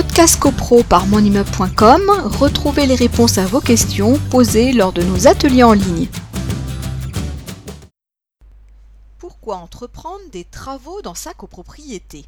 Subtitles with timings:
[0.00, 2.02] Podcast CoPro par monimmeuble.com,
[2.38, 6.06] retrouvez les réponses à vos questions posées lors de nos ateliers en ligne.
[9.18, 12.26] Pourquoi entreprendre des travaux dans sa copropriété?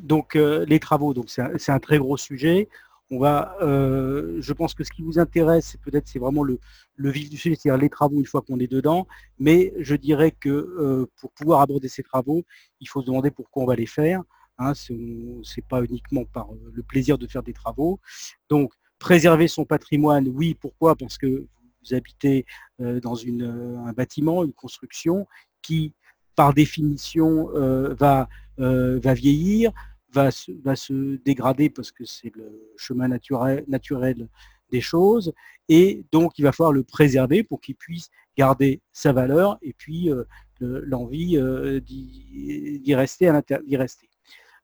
[0.00, 2.68] Donc euh, les travaux, c'est un, très gros sujet.
[3.12, 6.58] On va, euh, je pense que ce qui vous intéresse, peut-être c'est vraiment le,
[6.96, 9.06] le, vif du sujet, c'est-à-dire les travaux une fois qu'on est dedans.
[9.38, 12.42] Mais je dirais que euh, pour pouvoir aborder ces travaux,
[12.80, 14.24] il faut se demander pourquoi on va les faire.
[14.58, 18.00] Hein, ce n'est pas uniquement par le plaisir de faire des travaux.
[18.48, 20.94] Donc, préserver son patrimoine, oui, pourquoi?
[20.94, 21.46] Parce que
[21.82, 22.46] vous habitez
[22.78, 23.42] dans une,
[23.84, 25.26] un bâtiment, une construction
[25.62, 25.92] qui,
[26.36, 27.48] par définition,
[27.98, 28.28] va,
[28.58, 29.72] vieillir,
[30.12, 34.28] va se, dégrader parce que c'est le chemin naturel,
[34.70, 35.32] des choses,
[35.68, 38.08] et donc il va falloir le préserver pour qu'il puisse
[38.38, 40.08] garder sa valeur et puis
[40.60, 41.36] l'envie
[41.82, 43.30] d'y rester,
[43.72, 44.11] rester.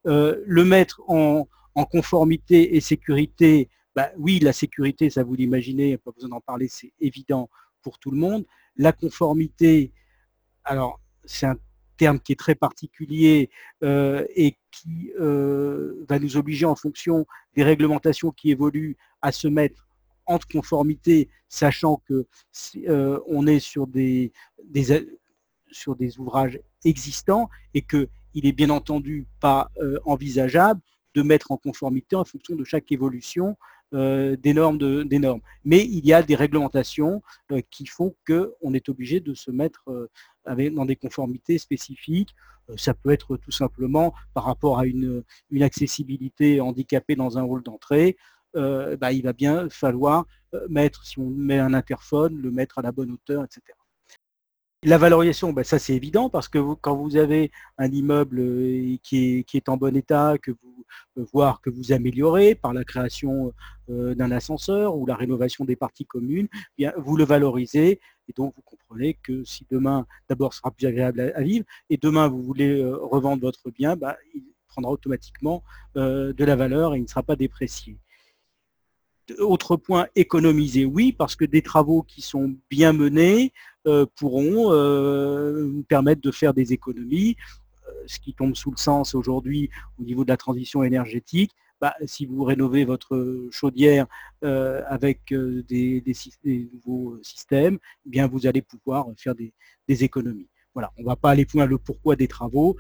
[0.09, 1.47] Euh, le mettre en,
[1.93, 6.93] conformité et sécurité, bah, oui, la sécurité, ça vous l'imaginez, pas besoin d'en parler, c'est
[6.99, 7.49] évident
[7.83, 8.45] pour tout le monde.
[8.77, 9.93] La conformité,
[10.65, 11.57] alors c'est un
[11.97, 13.51] terme qui est très particulier
[13.85, 19.47] euh, et qui euh, va nous obliger en fonction des réglementations qui évoluent à se
[19.47, 19.87] mettre
[20.27, 22.27] en conformité, sachant que
[23.29, 24.33] on est sur des,
[25.71, 30.81] sur des ouvrages existants et que il est bien entendu pas euh, envisageable
[31.15, 33.57] de mettre en conformité en fonction de chaque évolution
[33.95, 35.41] euh, des, normes des normes.
[35.65, 39.85] Mais il y a des réglementations euh, qui font qu'on est obligé de se mettre
[40.47, 42.35] dans des conformités spécifiques.
[42.77, 45.25] ça peut être tout simplement par rapport à une,
[45.61, 48.17] accessibilité handicapée dans un rôle d'entrée.
[48.55, 50.27] Bah, il va bien falloir
[50.69, 53.78] mettre, si on met un interphone, le mettre à la bonne hauteur, etc.
[54.85, 59.45] La valorisation, ben ça c'est évident parce que quand vous avez un immeuble euh, qui
[59.53, 60.85] est, en bon état, que vous
[61.19, 63.53] euh, voir que vous améliorez par la création
[63.91, 66.47] euh, d'un ascenseur ou la rénovation des parties communes,
[66.79, 71.33] eh vous le valorisez et donc vous comprenez que si demain d'abord sera plus agréable
[71.35, 75.65] à, vivre et demain vous voulez revendre votre bien, ben, il prendra automatiquement
[75.97, 77.99] de la valeur et il ne sera pas déprécié.
[79.41, 83.53] Autre point, économiser, oui, parce que des travaux qui sont bien menés
[84.17, 87.37] pourront euh, permettre de faire des économies.
[87.87, 91.95] Euh, ce qui tombe sous le sens aujourd'hui au niveau de la transition énergétique, bah,
[92.07, 94.07] si vous rénovez votre chaudière
[94.43, 96.03] avec des,
[96.73, 99.53] nouveaux systèmes, eh bien vous allez pouvoir faire des,
[99.89, 100.49] économies.
[100.75, 102.77] Voilà, on ne va pas aller plus loin le pourquoi des travaux.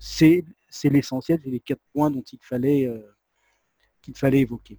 [0.00, 0.44] c'est
[0.84, 2.92] l'essentiel, c'est les quatre points dont il fallait,
[4.02, 4.78] qu'il fallait évoquer.